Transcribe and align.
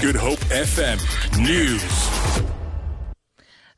Good 0.00 0.16
Hope 0.16 0.40
FM 0.50 0.98
News. 1.38 2.49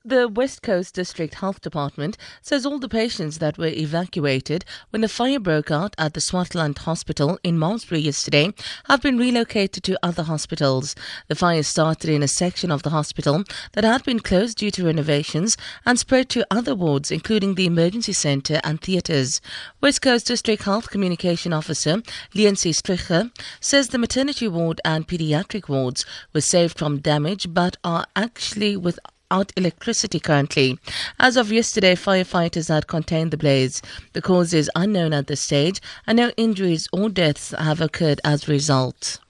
The 0.05 0.27
West 0.27 0.63
Coast 0.63 0.97
District 0.97 1.33
Health 1.35 1.61
Department 1.61 2.19
says 2.41 2.67
all 2.67 2.81
the 2.81 2.89
patients 2.89 3.39
that 3.39 3.57
were 3.57 3.69
evacuated 3.69 4.65
when 4.91 5.03
the 5.03 5.09
fire 5.09 5.39
broke 5.39 5.71
out 5.71 5.95
at 5.97 6.15
the 6.15 6.21
Swartland 6.21 6.77
Hospital 6.79 7.39
in 7.45 7.57
Malmesbury 7.57 8.01
yesterday 8.01 8.53
have 8.87 9.01
been 9.01 9.17
relocated 9.17 9.85
to 9.85 10.05
other 10.05 10.25
hospitals. 10.25 10.97
The 11.29 11.37
fire 11.37 11.63
started 11.63 12.11
in 12.11 12.21
a 12.21 12.27
section 12.27 12.73
of 12.73 12.83
the 12.83 12.91
hospital 12.91 13.45
that 13.75 13.85
had 13.85 14.03
been 14.03 14.19
closed 14.19 14.59
due 14.59 14.73
to 14.73 14.87
renovations 14.87 15.57
and 15.87 15.97
spread 16.01 16.29
to 16.31 16.45
other 16.51 16.75
wards, 16.75 17.13
including 17.13 17.55
the 17.55 17.67
emergency 17.67 18.13
centre 18.13 18.61
and 18.65 18.81
theatres. 18.81 19.41
West 19.81 20.03
Coast 20.03 20.27
District 20.27 20.65
Health 20.65 20.91
Communication 20.91 21.53
Officer 21.53 22.03
Liency 22.35 22.73
Stricher 22.73 23.31
says 23.61 23.89
the 23.89 23.99
maternity 23.99 24.49
ward 24.49 24.81
and 24.85 25.07
paediatric 25.07 25.69
wards 25.69 26.05
were 26.33 26.41
saved 26.41 26.77
from 26.77 26.99
damage 26.99 27.55
but 27.55 27.77
are 27.85 28.07
actually 28.17 28.77
with 28.77 28.99
without 29.33 29.53
electricity 29.57 30.21
currently. 30.21 30.79
As 31.19 31.39
of 31.39 31.51
yesterday, 31.51 31.95
firefighters 31.95 32.69
had 32.69 32.87
contained 32.87 33.31
the 33.31 33.39
blaze. 33.39 33.81
The 34.13 34.21
cause 34.21 34.53
is 34.53 34.71
unknown 34.75 35.15
at 35.15 35.27
this 35.27 35.41
stage, 35.41 35.81
and 36.07 36.19
no 36.19 36.33
injuries 36.37 36.87
or 36.93 37.09
deaths 37.09 37.55
have 37.59 37.81
occurred 37.81 38.21
as 38.25 38.47
a 38.47 38.53
result. 38.53 39.21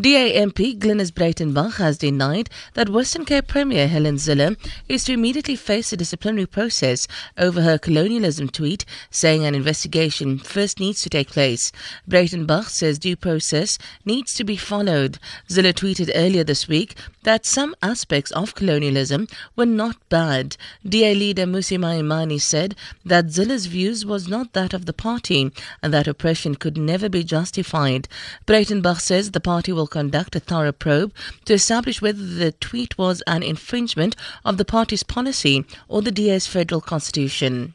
DA 0.00 0.40
MP 0.46 0.78
Glynis 0.78 1.10
Breytenbach 1.10 1.78
has 1.78 1.98
denied 1.98 2.48
that 2.74 2.88
Western 2.88 3.24
Cape 3.24 3.48
Premier 3.48 3.88
Helen 3.88 4.14
Zille 4.14 4.56
is 4.88 5.02
to 5.02 5.12
immediately 5.12 5.56
face 5.56 5.92
a 5.92 5.96
disciplinary 5.96 6.46
process 6.46 7.08
over 7.36 7.62
her 7.62 7.78
colonialism 7.78 8.48
tweet, 8.48 8.84
saying 9.10 9.44
an 9.44 9.56
investigation 9.56 10.38
first 10.38 10.78
needs 10.78 11.02
to 11.02 11.10
take 11.10 11.30
place. 11.30 11.72
Breitenbach 12.08 12.68
says 12.68 13.00
due 13.00 13.16
process 13.16 13.76
needs 14.04 14.32
to 14.34 14.44
be 14.44 14.56
followed. 14.56 15.18
Zille 15.48 15.72
tweeted 15.72 16.12
earlier 16.14 16.44
this 16.44 16.68
week 16.68 16.94
that 17.28 17.44
some 17.44 17.74
aspects 17.82 18.30
of 18.30 18.54
colonialism 18.54 19.28
were 19.54 19.66
not 19.66 19.96
bad. 20.08 20.56
DA 20.82 21.14
leader 21.14 21.44
Mmusi 21.44 21.76
Maimane 21.76 22.40
said 22.40 22.74
that 23.04 23.30
Zille's 23.30 23.66
views 23.66 24.06
was 24.06 24.28
not 24.28 24.54
that 24.54 24.72
of 24.72 24.86
the 24.86 24.94
party 24.94 25.52
and 25.82 25.92
that 25.92 26.08
oppression 26.08 26.54
could 26.54 26.78
never 26.78 27.10
be 27.10 27.22
justified. 27.22 28.08
Breytenbach 28.46 29.00
says 29.00 29.32
the 29.32 29.40
party 29.40 29.72
will 29.72 29.86
conduct 29.86 30.36
a 30.36 30.40
thorough 30.40 30.72
probe 30.72 31.12
to 31.44 31.52
establish 31.52 32.00
whether 32.00 32.24
the 32.24 32.52
tweet 32.52 32.96
was 32.96 33.22
an 33.26 33.42
infringement 33.42 34.16
of 34.42 34.56
the 34.56 34.64
party's 34.64 35.02
policy 35.02 35.66
or 35.86 36.00
the 36.00 36.10
DA's 36.10 36.46
federal 36.46 36.80
constitution. 36.80 37.74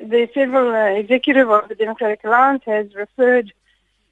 The 0.00 0.28
Federal 0.34 0.74
uh, 0.74 0.98
Executive 0.98 1.48
of 1.48 1.68
the 1.68 1.76
Democratic 1.76 2.24
Alliance 2.24 2.64
has 2.66 2.92
referred 2.96 3.52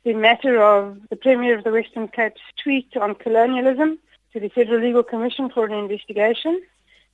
the 0.05 0.15
matter 0.15 0.63
of 0.63 0.99
the 1.11 1.17
Premier 1.17 1.59
of 1.59 1.65
the 1.65 1.73
Western 1.73 2.09
Cape's 2.09 2.41
tweet 2.63 2.97
on 2.97 3.15
colonialism 3.15 3.99
to 4.33 4.41
the 4.41 4.49
Federal 4.49 4.81
Legal 4.81 5.03
Commission 5.03 5.51
for 5.51 5.67
an 5.67 5.73
investigation. 5.73 6.63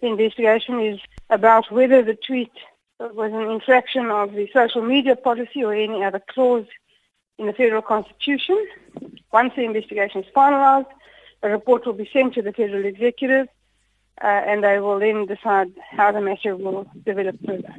The 0.00 0.08
investigation 0.08 0.80
is 0.80 1.00
about 1.30 1.70
whether 1.70 2.02
the 2.02 2.14
tweet 2.14 2.52
was 3.00 3.32
an 3.32 3.50
infraction 3.50 4.10
of 4.10 4.32
the 4.32 4.48
social 4.52 4.82
media 4.82 5.16
policy 5.16 5.64
or 5.64 5.74
any 5.74 6.04
other 6.04 6.22
clause 6.28 6.66
in 7.38 7.46
the 7.46 7.52
federal 7.52 7.82
constitution. 7.82 8.66
Once 9.32 9.52
the 9.56 9.64
investigation 9.64 10.22
is 10.22 10.30
finalized, 10.34 10.86
a 11.42 11.48
report 11.48 11.86
will 11.86 11.92
be 11.92 12.08
sent 12.12 12.34
to 12.34 12.42
the 12.42 12.52
federal 12.52 12.84
executive 12.84 13.48
uh, 14.22 14.26
and 14.26 14.62
they 14.62 14.78
will 14.78 14.98
then 14.98 15.26
decide 15.26 15.72
how 15.90 16.12
the 16.12 16.20
matter 16.20 16.56
will 16.56 16.86
develop 17.04 17.36
further. 17.44 17.74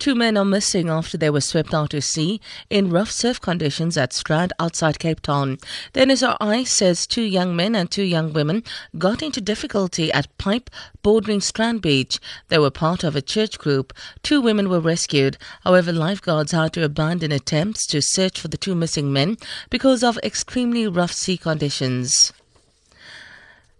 Two 0.00 0.14
men 0.14 0.38
are 0.38 0.46
missing 0.46 0.88
after 0.88 1.18
they 1.18 1.28
were 1.28 1.42
swept 1.42 1.74
out 1.74 1.90
to 1.90 2.00
sea 2.00 2.40
in 2.70 2.88
rough 2.88 3.10
surf 3.10 3.38
conditions 3.38 3.98
at 3.98 4.14
Strand 4.14 4.50
outside 4.58 4.98
Cape 4.98 5.20
Town. 5.20 5.58
The 5.92 6.00
NSRI 6.00 6.66
says 6.66 7.06
two 7.06 7.20
young 7.20 7.54
men 7.54 7.74
and 7.74 7.90
two 7.90 8.04
young 8.04 8.32
women 8.32 8.64
got 8.96 9.22
into 9.22 9.42
difficulty 9.42 10.10
at 10.10 10.34
Pipe 10.38 10.70
bordering 11.02 11.42
Strand 11.42 11.82
Beach. 11.82 12.18
They 12.48 12.58
were 12.58 12.70
part 12.70 13.04
of 13.04 13.14
a 13.14 13.20
church 13.20 13.58
group. 13.58 13.92
Two 14.22 14.40
women 14.40 14.70
were 14.70 14.80
rescued. 14.80 15.36
However, 15.64 15.92
lifeguards 15.92 16.52
had 16.52 16.72
to 16.72 16.84
abandon 16.84 17.30
attempts 17.30 17.86
to 17.88 18.00
search 18.00 18.40
for 18.40 18.48
the 18.48 18.56
two 18.56 18.74
missing 18.74 19.12
men 19.12 19.36
because 19.68 20.02
of 20.02 20.18
extremely 20.22 20.86
rough 20.86 21.12
sea 21.12 21.36
conditions. 21.36 22.32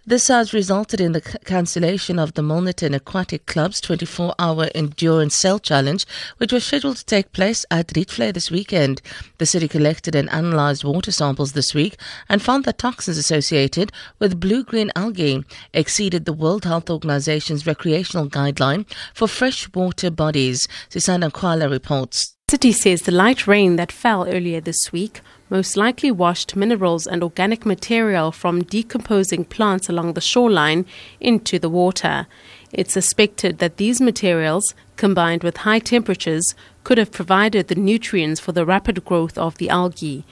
This 0.06 0.28
has 0.28 0.54
resulted 0.54 0.98
in 0.98 1.12
the 1.12 1.20
cancellation 1.20 2.18
of 2.18 2.32
the 2.32 2.40
Milnerton 2.40 2.94
Aquatic 2.94 3.44
Club's 3.44 3.82
24 3.82 4.34
hour 4.38 4.68
endurance 4.74 5.34
sail 5.34 5.58
challenge, 5.58 6.06
which 6.38 6.54
was 6.54 6.64
scheduled 6.64 6.96
to 6.96 7.04
take 7.04 7.32
place 7.32 7.66
at 7.70 7.88
Rietvlei 7.88 8.32
this 8.32 8.50
weekend. 8.50 9.02
The 9.36 9.44
city 9.44 9.68
collected 9.68 10.14
and 10.14 10.30
analysed 10.30 10.86
water 10.86 11.12
samples 11.12 11.52
this 11.52 11.74
week 11.74 11.96
and 12.30 12.40
found 12.40 12.64
that 12.64 12.78
toxins 12.78 13.18
associated 13.18 13.92
with 14.18 14.40
blue 14.40 14.64
green 14.64 14.90
algae 14.96 15.44
exceeded 15.74 16.24
the 16.24 16.32
World 16.32 16.64
Health 16.64 16.88
Organization's 16.88 17.66
recreational 17.66 18.26
guideline 18.26 18.86
for 19.12 19.28
freshwater 19.28 20.10
bodies. 20.10 20.66
Sisanda 20.88 21.30
Nkwala 21.30 21.70
reports. 21.70 22.36
City 22.50 22.72
says 22.72 23.02
the 23.02 23.12
light 23.12 23.46
rain 23.46 23.76
that 23.76 23.92
fell 23.92 24.26
earlier 24.26 24.60
this 24.60 24.90
week 24.90 25.20
most 25.50 25.76
likely 25.76 26.10
washed 26.10 26.56
minerals 26.56 27.06
and 27.06 27.22
organic 27.22 27.64
material 27.64 28.32
from 28.32 28.64
decomposing 28.64 29.44
plants 29.44 29.88
along 29.88 30.14
the 30.14 30.20
shoreline 30.20 30.84
into 31.20 31.60
the 31.60 31.68
water. 31.68 32.26
It's 32.72 32.92
suspected 32.92 33.58
that 33.58 33.76
these 33.76 34.00
materials, 34.00 34.74
combined 34.96 35.44
with 35.44 35.58
high 35.58 35.78
temperatures, 35.78 36.56
could 36.82 36.98
have 36.98 37.12
provided 37.12 37.68
the 37.68 37.76
nutrients 37.76 38.40
for 38.40 38.50
the 38.50 38.66
rapid 38.66 39.04
growth 39.04 39.38
of 39.38 39.58
the 39.58 39.68
algae. 39.68 40.24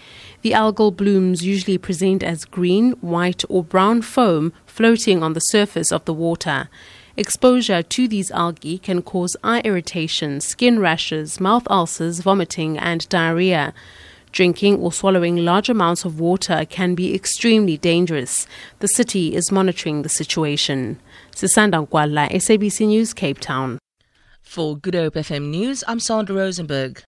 The 0.42 0.50
algal 0.50 0.96
blooms 0.96 1.44
usually 1.44 1.78
present 1.78 2.24
as 2.24 2.44
green, 2.44 2.94
white, 2.94 3.44
or 3.48 3.62
brown 3.62 4.02
foam 4.02 4.52
floating 4.66 5.22
on 5.22 5.34
the 5.34 5.40
surface 5.54 5.92
of 5.92 6.04
the 6.04 6.14
water. 6.14 6.68
Exposure 7.18 7.82
to 7.82 8.06
these 8.06 8.30
algae 8.30 8.78
can 8.78 9.02
cause 9.02 9.36
eye 9.42 9.60
irritation, 9.64 10.40
skin 10.40 10.78
rashes, 10.78 11.40
mouth 11.40 11.66
ulcers, 11.68 12.20
vomiting, 12.20 12.78
and 12.78 13.08
diarrhea. 13.08 13.74
Drinking 14.30 14.76
or 14.76 14.92
swallowing 14.92 15.38
large 15.38 15.68
amounts 15.68 16.04
of 16.04 16.20
water 16.20 16.64
can 16.64 16.94
be 16.94 17.12
extremely 17.12 17.76
dangerous. 17.76 18.46
The 18.78 18.86
city 18.86 19.34
is 19.34 19.50
monitoring 19.50 20.02
the 20.02 20.08
situation. 20.08 21.00
Sisanda 21.32 21.84
Nkwala, 21.84 22.30
SABC 22.30 22.86
News, 22.86 23.12
Cape 23.12 23.40
Town. 23.40 23.80
For 24.40 24.76
Good 24.76 24.94
Hope 24.94 25.14
FM 25.14 25.48
News, 25.50 25.82
I'm 25.88 25.98
Sandra 25.98 26.36
Rosenberg. 26.36 27.02